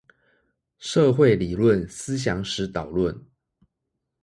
[0.79, 3.25] 社會理論思想史導論